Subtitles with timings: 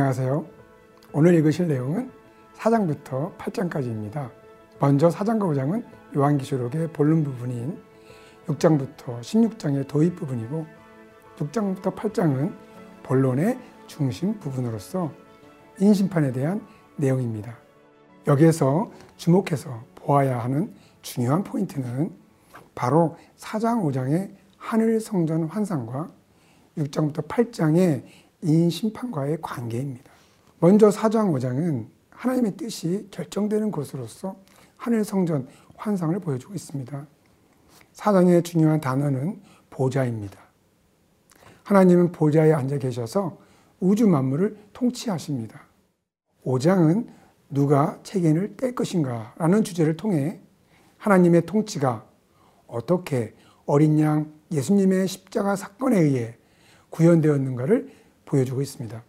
[0.00, 0.46] 안녕하세요.
[1.12, 2.10] 오늘 읽으실 내용은
[2.54, 4.30] 4장부터 8장까지입니다.
[4.78, 5.84] 먼저 4장과 5장은
[6.16, 7.78] 요한기시록의 본론 부분인
[8.46, 10.66] 6장부터 16장의 도입 부분이고
[11.36, 12.54] 6장부터 8장은
[13.02, 15.12] 본론의 중심 부분으로서
[15.78, 17.58] 인심판에 대한 내용입니다.
[18.26, 20.72] 여기에서 주목해서 보아야 하는
[21.02, 22.10] 중요한 포인트는
[22.74, 26.08] 바로 4장, 5장의 하늘 성전 환상과
[26.78, 30.10] 6장부터 8장의 인심판과의 관계입니다.
[30.58, 34.36] 먼저 4장, 5장은 하나님의 뜻이 결정되는 곳으로서
[34.76, 37.06] 하늘 성전 환상을 보여주고 있습니다.
[37.94, 39.40] 4장의 중요한 단어는
[39.70, 40.38] 보좌입니다.
[41.64, 43.38] 하나님은 보좌에 앉아 계셔서
[43.78, 45.62] 우주 만물을 통치하십니다.
[46.44, 47.06] 5장은
[47.48, 50.40] 누가 책임을 뗄 것인가 라는 주제를 통해
[50.98, 52.06] 하나님의 통치가
[52.66, 53.34] 어떻게
[53.66, 56.36] 어린 양 예수님의 십자가 사건에 의해
[56.90, 57.99] 구현되었는가를
[58.30, 59.02] 보여주고 있습니다.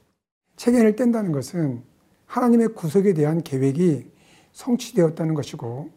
[0.55, 1.83] 책임을 뗀다는 것은
[2.25, 4.09] 하나님의 구속에 대한 계획이
[4.51, 5.89] 성취되었다는 것이고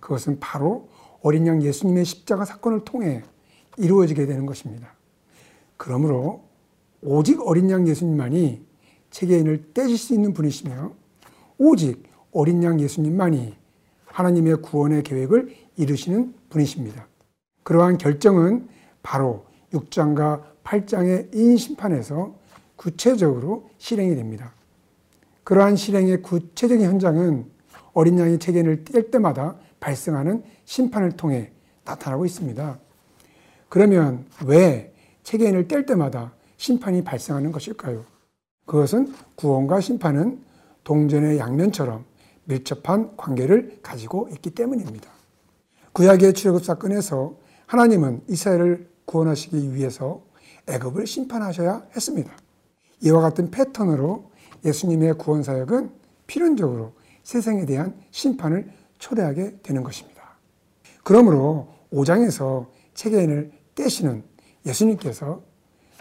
[0.00, 0.88] 그것은 바로
[1.20, 3.22] 어린 양 예수님의 십자가 사건을 통해
[3.76, 4.94] 이루어지게 되는 것입니다.
[5.76, 6.44] 그러므로
[7.02, 8.64] 오직 어린 양 예수님만이
[9.10, 10.92] 책임을 떼실 수 있는 분이시며
[11.58, 13.56] 오직 어린 양 예수님만이
[14.06, 17.06] 하나님의 구원의 계획을 이루시는 분이십니다.
[17.62, 18.68] 그러한 결정은
[19.02, 22.34] 바로 6장과 8장의 인심판에서
[22.78, 24.54] 구체적으로 실행이 됩니다.
[25.44, 27.50] 그러한 실행의 구체적인 현장은
[27.92, 31.52] 어린 양이 체계를 뗄 때마다 발생하는 심판을 통해
[31.84, 32.78] 나타나고 있습니다.
[33.68, 38.04] 그러면 왜 체계인을 뗄 때마다 심판이 발생하는 것일까요?
[38.64, 40.42] 그것은 구원과 심판은
[40.84, 42.04] 동전의 양면처럼
[42.44, 45.10] 밀접한 관계를 가지고 있기 때문입니다.
[45.92, 50.22] 구약의 출애굽 사건에서 하나님은 이스라엘을 구원하시기 위해서
[50.68, 52.30] 애굽을 심판하셔야 했습니다.
[53.00, 54.30] 이와 같은 패턴으로
[54.64, 55.90] 예수님의 구원 사역은
[56.26, 56.92] 필연적으로
[57.22, 60.22] 세상에 대한 심판을 초래하게 되는 것입니다.
[61.04, 64.24] 그러므로 5장에서 체계인을 떼시는
[64.66, 65.42] 예수님께서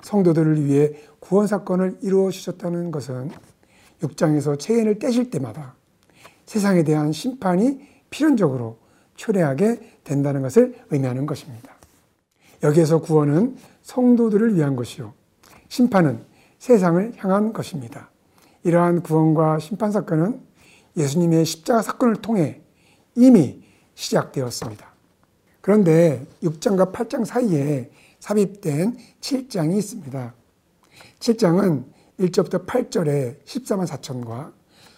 [0.02, 3.32] 성도들을 위해 구원 사건을 이루어 주셨다는 것은
[4.02, 5.76] 6장에서 체인을 떼실 때마다
[6.46, 8.78] 세상에 대한 심판이 필연적으로
[9.16, 11.76] 초래하게 된다는 것을 의미하는 것입니다.
[12.64, 15.14] 여기에서 구원은 성도들을 위한 것이요.
[15.70, 16.22] 심판은
[16.60, 18.10] 세상을 향한 것입니다.
[18.64, 20.42] 이러한 구원과 심판 사건은
[20.96, 22.62] 예수님의 십자가 사건을 통해
[23.16, 23.64] 이미
[23.96, 24.88] 시작되었습니다.
[25.62, 30.34] 그런데 6장과 8장 사이에 삽입된 7장이 있습니다.
[31.20, 31.86] 7장은
[32.20, 34.54] 1절부터 8절에 14만 4천과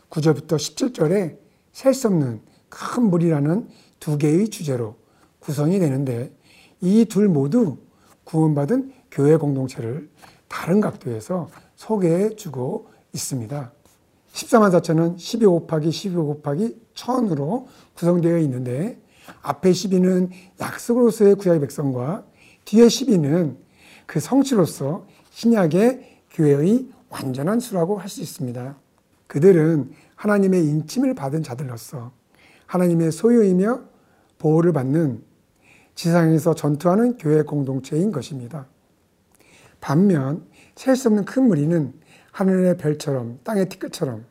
[0.09, 1.37] 9절부터 17절에
[1.73, 3.67] 셀 수 없는 큰 물이라는
[3.99, 4.95] 두 개의 주제로
[5.39, 6.31] 구성이 되는데
[6.81, 7.77] 이 둘 모두
[8.23, 10.09] 구원받은 교회 공동체를
[10.49, 13.71] 다른 각도에서 소개해 주고 있습니다.
[14.33, 17.65] 14만 4천은 12 곱하기 12 곱하기 1000으로
[17.95, 18.99] 구성되어 있는데
[19.41, 20.29] 앞에 12는
[20.59, 22.25] 약속으로서의 구약의 백성과
[22.65, 23.55] 뒤에 12는
[24.05, 28.75] 그 성취로서 신약의 교회의 완전한 수라고 할 수 있습니다.
[29.27, 32.11] 그들은 하나님의 인침을 받은 자들로서
[32.65, 33.81] 하나님의 소유이며
[34.37, 35.23] 보호를 받는
[35.95, 38.67] 지상에서 전투하는 교회 공동체인 것입니다.
[39.81, 41.93] 반면 셀 수 없는 큰 무리는
[42.31, 44.25] 하늘의 별처럼 땅의 티끌처럼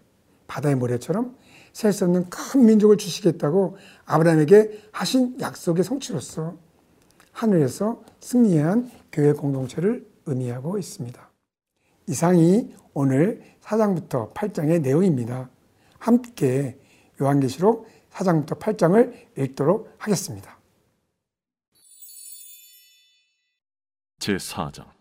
[0.46, 1.36] 바다의 모래처럼
[1.72, 6.56] 셀 수 없는 큰 민족을 주시겠다고 아브라함에게 하신 약속의 성취로서
[7.32, 11.30] 하늘에서 승리한 교회 공동체를 의미하고 있습니다.
[12.08, 15.50] 이상이 오늘 4장부터 8장의 내용입니다.
[15.98, 16.80] 함께
[17.20, 20.58] 요한계시록 4장부터 8장을 읽도록 하겠습니다.
[24.18, 24.97] 제4장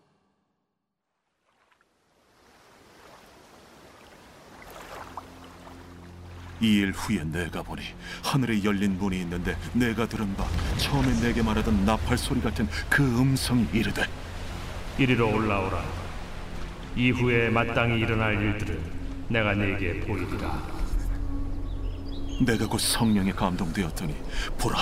[6.60, 7.82] 이 일 후에 내가 보니
[8.24, 10.46] 하늘에 열린 문이 있는데 내가 들은 바
[10.78, 14.04] 처음에 내게 말하던 나팔 소리 같은 그 음성이 이르되
[14.98, 15.84] 이리로 올라오라.
[16.96, 18.82] 이후에 마땅히 일어날 일들을
[19.28, 20.64] 내가 네게 보이리라.
[22.44, 24.16] 내가 곧 성령에 감동되었더니
[24.58, 24.78] 보라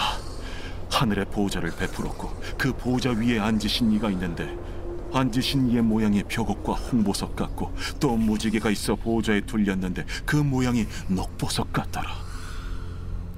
[0.92, 4.58] 하늘의 보좌를 베풀었고 그 보좌 위에 앉으신 이가 있는데
[5.16, 12.26] 앉으신 이의 모양이 벽옥과 홍보석 같고 또 무지개가 있어 보좌에 둘렸는데 그 모양이 녹보석 같더라.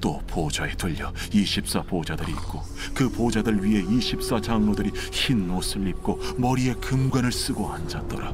[0.01, 2.61] 또 보좌에 들려 24 보좌들이 있고
[2.93, 8.31] 그 보좌들 위에 24 장로들이 흰 옷을 입고 머리에 금관을 쓰고 앉았더라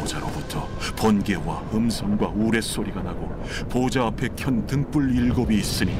[0.00, 0.66] 보좌로부터
[0.96, 3.28] 번개와 음성과 우레소리가 나고
[3.68, 5.92] 보좌 앞에 켠 등불 일곱이 있으니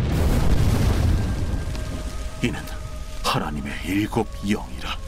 [2.42, 2.58] 이는
[3.22, 4.98] 하나님의 일곱 영이라.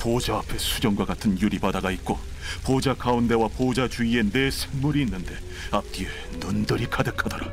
[0.00, 2.18] 보좌 앞에 수정과 같은 유리 바다가 있고
[2.64, 5.34] 보좌 가운데와 보좌 주위에 네 생물이 있는데
[5.70, 6.08] 앞뒤에
[6.40, 7.46] 눈들이 가득하더라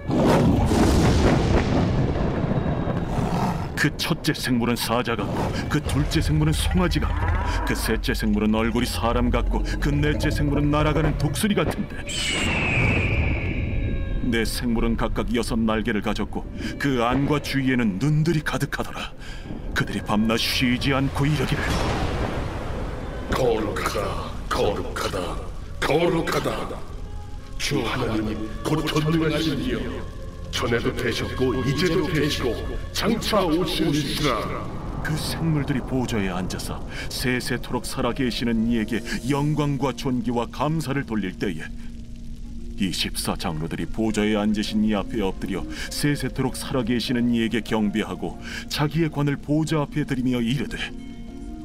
[3.75, 9.29] 그 첫째 생물은 사자 같고 그 둘째 생물은 송아지 같고 그 셋째 생물은 얼굴이 사람
[9.29, 11.95] 같고 그 넷째 생물은 날아가는 독수리 같은데.
[14.23, 16.45] 내 생물은 각각 여섯 날개를 가졌고
[16.79, 19.11] 그 안과 주위에는 눈들이 가득하더라.
[19.75, 21.63] 그들이 밤낮 쉬지 않고 이르기를.
[23.31, 23.99] 거룩하다
[24.49, 25.35] 거룩하다
[25.79, 26.69] 거룩하다.
[27.57, 30.12] 주 하나님 곧 전능하신 이여
[30.53, 32.55] 전에도 되셨고 이제도 되시고
[32.91, 34.83] 장차 오시리시라.
[35.03, 41.55] 그 생물들이 보좌에 앉아서 세세토록 살아계시는 이에게 영광과 존귀와 감사를 돌릴 때에
[42.79, 48.39] 24 장로들이 보좌에 앉으신 이 앞에 엎드려 세세토록 살아계시는 이에게 경배하고
[48.69, 50.77] 자기의 관을 보좌 앞에 들이며 이르되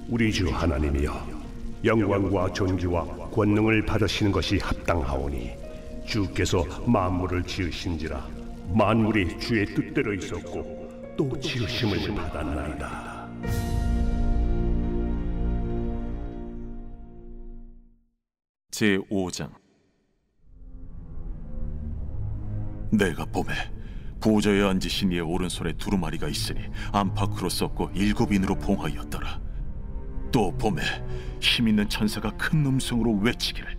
[0.09, 1.39] 우리 주 하나님이여
[1.85, 5.51] 영광과 존귀와 권능을 받으시는 것이 합당하오니
[6.07, 8.38] 주께서 만물을 지으신지라
[8.75, 13.29] 만물이 주의 뜻대로 있었고 또 지으심을 받았나이다.
[18.71, 19.51] 제 5장.
[22.93, 23.53] 내가 봄에
[24.21, 26.61] 보좌에 앉으신 이의 오른손에 두루마리가 있으니
[26.93, 29.41] 안팎으로 썼고 일곱 인으로 봉하였더라.
[30.31, 30.83] 또 봄에
[31.41, 33.77] 힘 있는 천사가 큰 음성으로 외치기를.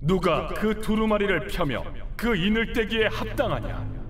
[0.00, 1.84] 누가 그 두루마리를 펴며
[2.16, 4.03] 그 인을 떼기에 합당하냐?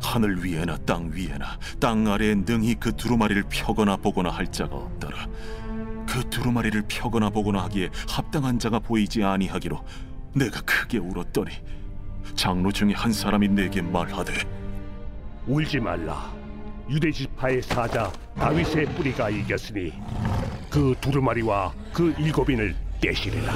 [0.00, 5.26] 하늘 위에나 땅 위에나 땅 아래에 능히 그 두루마리를 펴거나 보거나 할 자가 없더라.
[6.06, 9.84] 그 두루마리를 펴거나 보거나 하기에 합당한 자가 보이지 아니하기로
[10.34, 11.50] 내가 크게 울었더니
[12.34, 14.32] 장로 중에 한 사람이 내게 말하되
[15.46, 16.32] 울지 말라
[16.88, 19.92] 유대 지파의 사자 다윗의 뿌리가 이겼으니
[20.70, 23.52] 그 두루마리와 그 일곱인을 떼시리라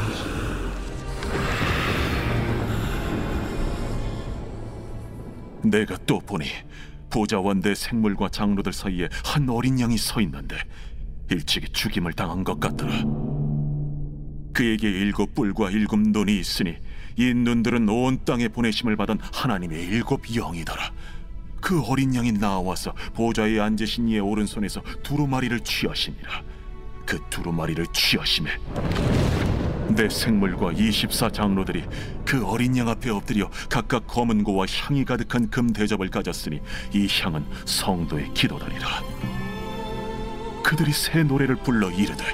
[5.62, 6.46] 내가 또 보니
[7.10, 10.56] 보좌원 대 생물과 장로들 사이에 한 어린 양이 서 있는데
[11.30, 13.04] 일찍이 죽임을 당한 것 같더라.
[14.52, 16.76] 그에게 일곱 뿔과 일곱 눈이 있으니
[17.16, 20.92] 이 눈들은 온 땅에 보내심을 받은 하나님의 일곱 영이더라.
[21.60, 26.42] 그 어린 양이 나와서 보좌에 앉으신 이의 오른손에서 두루마리를 취하시니라.
[27.04, 28.50] 그 두루마리를 취하심에
[29.94, 31.84] 내 생물과 24 장로들이
[32.24, 36.60] 그 어린 양 앞에 엎드려 각각 검은 고와 향이 가득한 금 대접을 가졌으니
[36.92, 38.86] 이 향은 성도의 기도다니라.
[40.62, 42.24] 그들이 새 노래를 불러 이르되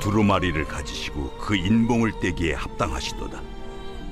[0.00, 3.40] 두루마리를 가지시고 그 인봉을 떼기에 합당하시도다.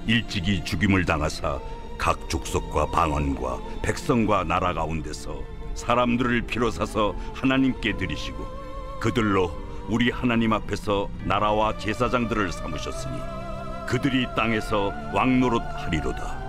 [0.06, 1.60] 일찍이 죽임을 당하사
[1.96, 5.40] 각 족속과 방언과 백성과 나라 가운데서
[5.74, 8.46] 사람들을 피로 사서 하나님께 드리시고
[9.00, 13.18] 그들로 우리 하나님 앞에서 나라와 제사장들을 삼으셨으니
[13.86, 16.46] 그들이 땅에서 왕노릇 하리로다.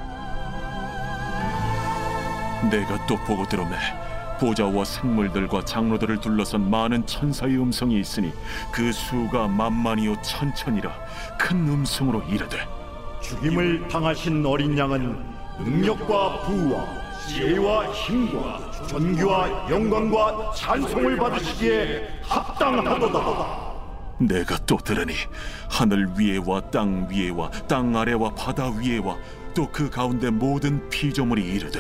[2.72, 3.78] 내가 또 보고 들음에
[4.40, 8.34] 보좌와 생물들과 장로들을 둘러선 많은 천사의 음성이 있으니
[8.72, 10.92] 그 수가 만만이요 천천이라
[11.40, 12.58] 큰 음성으로 이르되
[13.22, 15.24] 죽임을 당하신 어린 양은
[15.60, 16.86] 능력과 부와
[17.28, 23.68] 지혜와 힘과 존귀와 영광과 찬송을 받으시기에 합 당하도다.
[24.20, 25.14] 내가 또 들으니
[25.70, 29.16] 하늘 위에와 땅 위에와 땅 아래와 바다 위에와
[29.54, 31.80] 또 그 가운데 모든 피조물이 이르되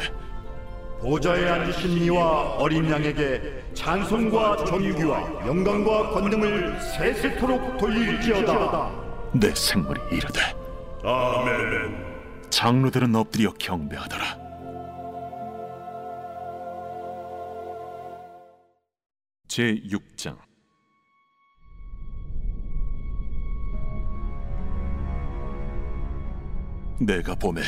[1.00, 8.91] 보좌에 앉으신 이와 어린 양에게 찬송과 존귀와 영광과 권능을 세세토록 돌릴지어다.
[9.34, 10.41] 내 생물이 이르되
[11.03, 12.06] 아멘.
[12.50, 14.25] 장로들은 엎드려 경배하더라
[19.48, 20.38] 제 6장
[27.00, 27.62] 내가 봄에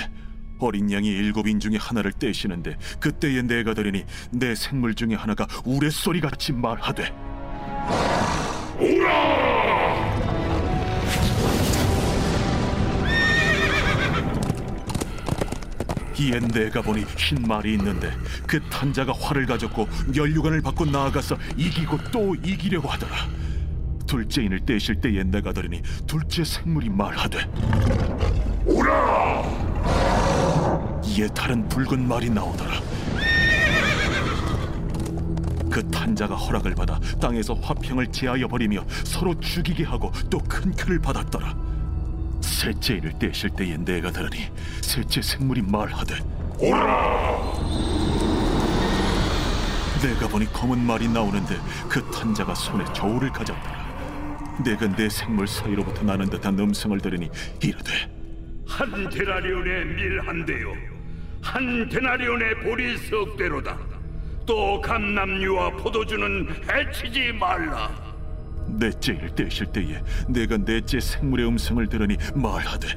[0.60, 6.52] 어린 양이 일곱인 중에 하나를 떼시는데 그때에 내가 들으니 내 생물 중에 하나가 우레소리 같이
[6.52, 7.14] 말하되
[16.20, 18.12] 이에 내가 보니 흰 말이 있는데
[18.46, 23.16] 그 탄자가 활을 가졌고 면류관을 받고 나아가서 이기고 또 이기려고 하더라.
[24.06, 27.40] 둘째 인을 떼실 때에 내가 들으니 둘째 생물이 말하되
[28.70, 29.44] 오라!
[31.04, 32.80] 이에 다른 붉은 말이 나오더라.
[35.72, 41.56] 그 탄자가 허락을 받아 땅에서 화평을 제하여 버리며 서로 죽이게 하고 또 큰 큰을 받았더라.
[42.42, 44.50] 셋째 인을 떼실 때에 내가 들으니
[44.82, 46.16] 셋째 생물이 말하되
[46.60, 47.40] 오라!
[50.02, 51.58] 내가 보니 검은 말이 나오는데
[51.90, 53.80] 그 탄자가 손에 저울을 가졌더라.
[54.64, 57.30] 내가 내 생물 사이로부터 나는 듯한 음성을 들으니
[57.62, 58.19] 이르되
[58.70, 60.74] 한 데나리온의 밀 한 대요.
[61.42, 63.78] 한 데나리온의 보리 석 대로다.
[64.46, 67.90] 또 감남류와 포도주는 해치지 말라.
[68.68, 72.88] 넷째 일 떼실 때에 내가 넷째 생물의 음성을 들으니 말하되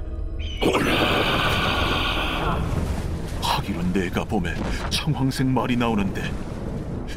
[3.40, 4.54] 하기로 내가 봄에
[4.90, 6.22] 청황색 말이 나오는데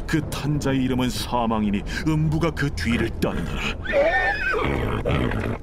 [0.06, 3.62] 그 탄자의 이름은 사망이니 음부가 그 뒤를 따르더라.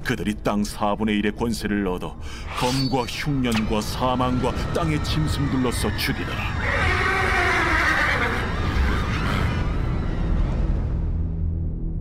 [0.04, 2.16] 그들이 땅 4분의 1의 권세를 얻어
[2.58, 6.94] 검과 흉년과 사망과 땅의 짐승들로서 죽이더라.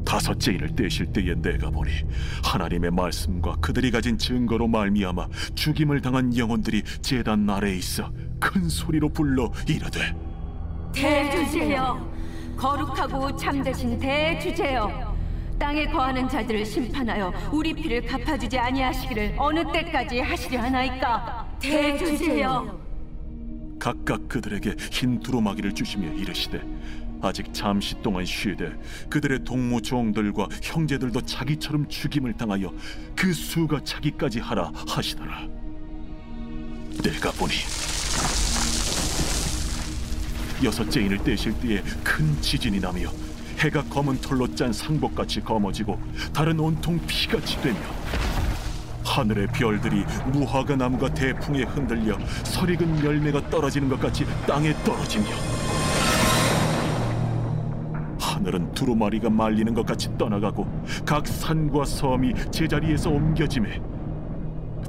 [0.06, 1.92] 다섯째 일을 떼실 때에 내가 보니
[2.44, 9.52] 하나님의 말씀과 그들이 가진 증거로 말미암아 죽임을 당한 영혼들이 제단 아래에 있어 큰 소리로 불러
[9.68, 10.16] 이르되
[10.94, 12.13] 대주제여
[12.58, 15.14] 거룩하고 참되신 대주제여
[15.60, 21.48] 땅에 거하는 자들을 심판하여 우리 피를 갚아주지 아니하시기를 어느 때까지 하시려 하나이까?
[21.60, 22.82] 대주제여
[23.80, 26.62] 각각 그들에게 흰 두루마기를 주시며 이르시되
[27.22, 28.78] 아직 잠시 동안 쉬되
[29.10, 32.72] 그들의 동무 종들과 형제들도 자기처럼 죽임을 당하여
[33.16, 35.48] 그 수가 차기까지 하라 하시더라.
[37.02, 37.54] 내가 보니
[40.64, 43.10] 여섯째 인을 떼실 때에 큰 지진이 나며
[43.60, 46.00] 해가 검은 털로 짠 상복같이 검어지고
[46.34, 47.78] 달은 온통 피같이 되며
[49.06, 55.26] 하늘의 별들이 무화과 나무가 대풍에 흔들려 설익은 열매가 떨어지는 것 같이 땅에 떨어지며
[58.20, 60.68] 하늘은 두루마리가 말리는 것 같이 떠나가고
[61.06, 63.82] 각 산과 섬이 제자리에서 옮겨짐에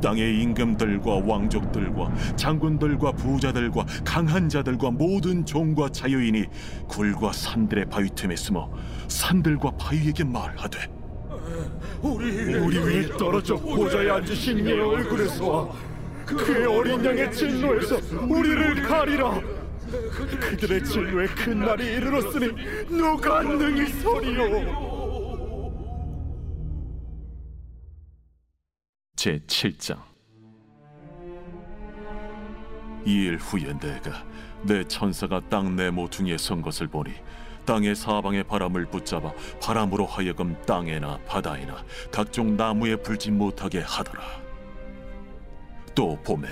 [0.00, 6.44] 땅의 임금들과 왕족들과 장군들과 부자들과 강한 자들과 모든 종과 자유인이
[6.88, 8.70] 굴과 산들의 바위 틈에 숨어
[9.08, 10.78] 산들과 바위에게 말하되
[12.02, 15.74] 우리 위에 떨어져 보좌에 앉으신 이의 얼굴에서
[16.26, 17.98] 그의 어린 양의 진노에서
[18.28, 19.40] 우리를 가리라.
[20.40, 22.50] 그들의 진노의 큰 날이 이르렀으니
[22.88, 24.93] 누가 능히 서리요
[29.24, 29.98] 제 7장.
[33.06, 34.22] 이 일 후에 내가
[34.64, 37.10] 내 천사가 땅내 모퉁이에 선 것을 보니
[37.64, 44.22] 땅의 사방의 바람을 붙잡아 바람으로 하여금 땅에나 바다에나 각종 나무에 불지 못하게 하더라.
[45.94, 46.46] 또 봄에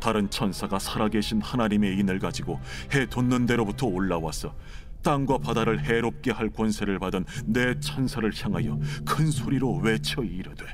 [0.00, 2.58] 다른 천사가 살아계신 하나님의 인을 가지고
[2.94, 4.56] 해 돋는 데로부터 올라와서
[5.04, 10.66] 땅과 바다를 해롭게 할 권세를 받은 내 천사를 향하여 큰 소리로 외쳐 이르되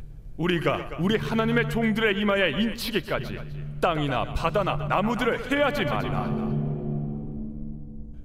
[0.43, 3.39] 우리가 우리 하나님의 종들의 이마에 인치기까지
[3.81, 6.27] 땅이나 바다나 나무들을 해하지 말라.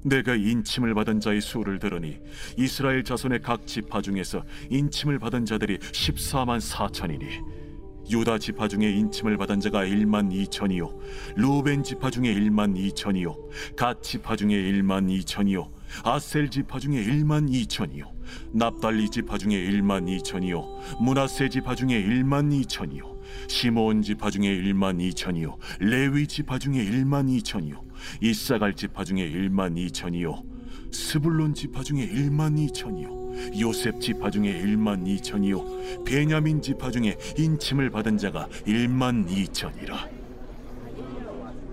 [0.03, 2.19] 내가 인침을 받은 자의 수를 들으니
[2.57, 9.59] 이스라엘 자손의 각 지파 중에서 인침을 받은 자들이 14만 4천이니 유다 지파 중에 인침을 받은
[9.59, 10.97] 자가 1만 2천이요
[11.35, 15.69] 루벤 지파 중에 1만 2천이요 갓 지파 중에 1만 2천이요
[16.03, 18.16] 아셀 지파 중에 1만 2천이요
[18.51, 21.01] 납달리 지파 중에 1만 2천이요.
[21.01, 23.17] 문하세 지파 중에 1만 2천이요.
[23.47, 25.57] 시몬 지파 중에 1만 2천이요.
[25.79, 27.81] 레위 지파 중에 1만 2천이요.
[28.21, 30.43] 이사갈 지파 중에 1만 2천이요.
[30.91, 33.59] 스불론 지파 중에 1만 2천이요.
[33.59, 36.05] 요셉 지파 중에 1만 2천이요.
[36.05, 40.16] 베냐민 지파 중에 인침을 받은 자가 1만 2천이라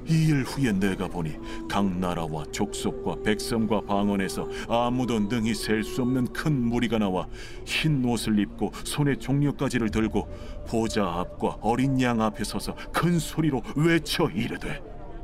[0.06, 1.34] 이 일 후에 내가 보니
[1.68, 7.26] 각 나라와 족속과 백성과 방언에서 아무도 능히 셀 수 없는 큰 무리가 나와
[7.64, 10.28] 흰 옷을 입고 손에 종려가지를 들고
[10.68, 14.80] 보좌 앞과 어린 양 앞에 서서 큰 소리로 외쳐 이르되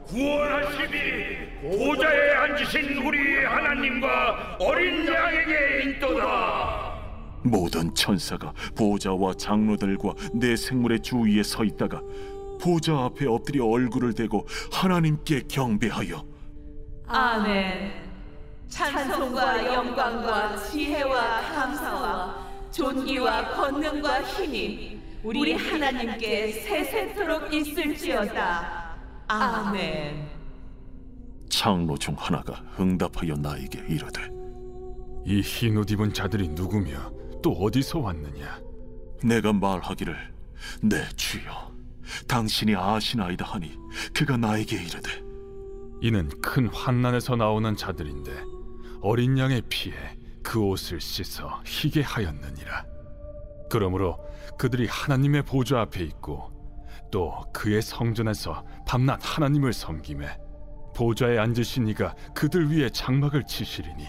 [0.07, 6.91] 구원하시니 보좌에 앉으신 우리 하나님과 어린 양에게 인도다.
[7.43, 12.03] 모든 천사가 보좌와 장로들과 내 생물의 주위에 서 있다가
[12.61, 16.25] 보좌 앞에 엎드려 얼굴을 대고 하나님께 경배하여
[17.07, 17.93] 아멘.
[18.69, 28.97] 찬송과 영광과 지혜와 감사와 존귀와 권능과 힘이 우리 하나님께 세세토록 있을지어다.
[29.27, 30.29] 아멘.
[31.49, 34.23] 장로 중 하나가 응답하여 나에게 이르되
[35.27, 37.13] 이 흰 옷 입은 자들이 누구며
[37.43, 38.61] 또 어디서 왔느냐?
[39.25, 40.17] 내가 말하기를
[40.83, 41.71] 내 주여
[42.27, 43.77] 당신이 아시나이다 하니
[44.15, 45.23] 그가 나에게 이르되
[46.03, 48.33] 이는 큰 환난에서 나오는 자들인데
[49.03, 49.95] 어린 양의 피에
[50.43, 52.85] 그 옷을 씻어 희게 하였느니라.
[53.71, 54.19] 그러므로
[54.59, 56.51] 그들이 하나님의 보좌 앞에 있고
[57.11, 60.27] 또 그의 성전에서 밤낮 하나님을 섬김에
[60.95, 64.07] 보좌에 앉으신 이가 그들 위에 장막을 치시리니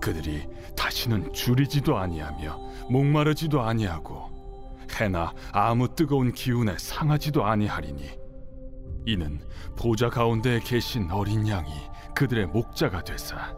[0.00, 2.58] 그들이 다시는 줄이지도 아니하며
[2.90, 4.33] 목마르지도 아니하고
[4.94, 8.18] 해나 아무 뜨거운 기운에 상하지도 아니하리니
[9.06, 9.40] 이는
[9.76, 11.70] 보좌 가운데에 계신 어린 양이
[12.14, 13.54] 그들의 목자가 되사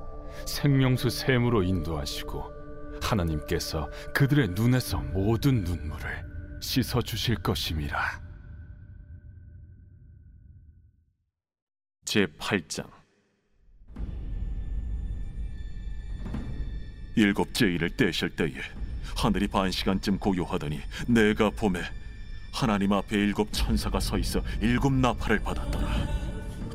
[0.47, 2.57] 생명수 샘으로 인도하시고
[3.03, 6.25] 하나님께서 그들의 눈에서 모든 눈물을
[6.61, 8.27] 씻어 주실 것임이라.
[12.05, 12.89] 제 8장
[17.17, 18.53] 일곱째 일을 떼실 때에
[19.15, 21.81] 하늘이 반 시간쯤 고요하더니 내가 봄에
[22.53, 26.27] 하나님 앞에 일곱 천사가 서 있어 일곱 나팔을 받았더라.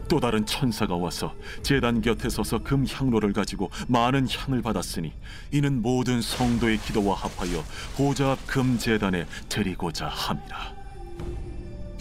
[0.08, 1.34] 또 다른 천사가 와서
[1.64, 5.14] 제단 곁에 서서 금 향로를 가지고 많은 향을 받았으니
[5.52, 7.64] 이는 모든 성도의 기도와 합하여
[7.96, 10.74] 보좌 앞금 제단에 드리고자 함이라.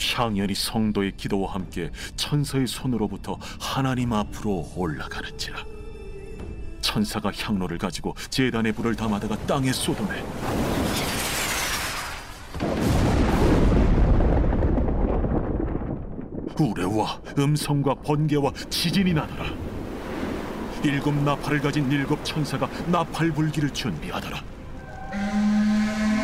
[0.01, 5.80] 향연이 성도의 기도와 함께 천사의 손으로부터 하나님 앞으로 올라가는지라.
[6.81, 10.23] 천사가 향로를 가지고 제단의 불을 담아다가 땅에 쏟아내.
[16.59, 19.47] 우레와 음성과 번개와 지진이 나더라.
[20.83, 24.43] 일곱 나팔을 가진 일곱 천사가 나팔 불기를 준비하더라.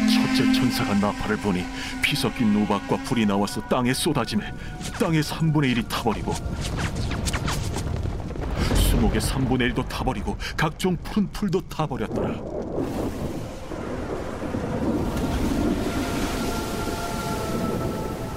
[0.08, 1.64] 첫째 천사가 나팔을 보니
[2.02, 4.52] 피 섞인 우박과 불이 나와서 땅에 쏟아짐에
[4.98, 6.34] 땅의 3분의 1이 타버리고
[8.96, 12.34] 수목의 3분의 1도 타버리고 각종 푸른 풀도 타버렸더라.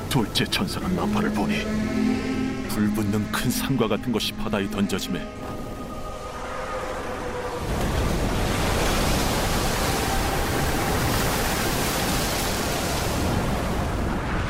[0.09, 1.63] 둘째 천사가 나팔을 보니
[2.67, 5.22] 불붙는 큰 산과 같은 것이 바다에 던져짐에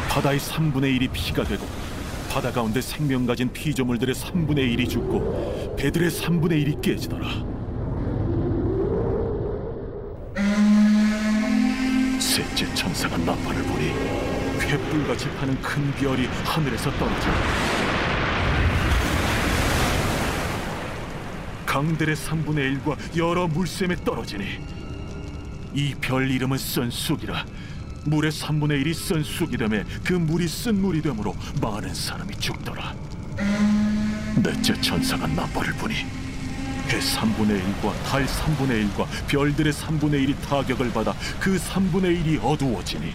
[0.09, 1.65] 바다의 3분의 1이 피가 되고
[2.31, 7.25] 바다 가운데 생명 가진 피조물들의 3분의 1이 죽고 배들의 3분의 1이 깨지더라.
[12.19, 13.91] 셋째 천사가 나팔을 보니
[14.59, 17.29] 횃불같이 파는 큰 별이 하늘에서 떨어져
[21.65, 24.45] 강들의 3분의 1과 여러 물샘에 떨어지니
[25.73, 27.45] 이 별 이름은 쓴쑥이라
[28.05, 32.93] 물의 3분의 1이 쓴 쑥이 되매 그 물이 쓴 물이 되므로 많은 사람이 죽더라
[34.41, 41.13] 넷째 천사가 나팔을 보니 해 3분의 1과 달 3분의 1과 별들의 3분의 1이 타격을 받아
[41.39, 43.13] 그 3분의 1이 어두워지니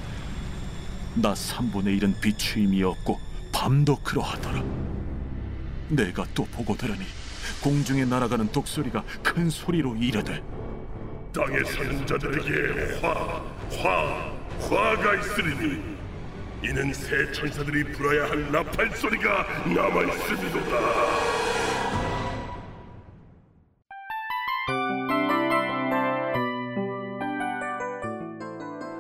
[1.17, 3.19] 나 3분의 1은 비추임이 없고
[3.53, 4.63] 밤도 그러하더라.
[5.89, 7.05] 내가 또 보고 들으니
[7.61, 10.43] 공중에 날아가는 독소리가 큰 소리로 이르되
[11.33, 13.43] 땅에 사는 자들에게 화,
[13.81, 15.94] 화, 화가 있으리니
[16.65, 20.79] 이는 새 천사들이 불어야 할 나팔 소리가 남아 있음이로다.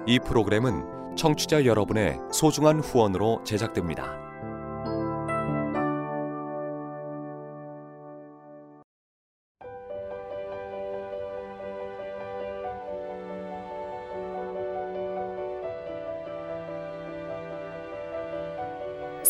[0.06, 4.23] 이 프로그램은 청취자 여러분의 소중한 후원으로 제작됩니다.